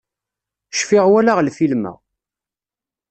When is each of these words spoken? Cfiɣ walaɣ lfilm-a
Cfiɣ 0.73 1.05
walaɣ 1.11 1.37
lfilm-a 1.47 1.93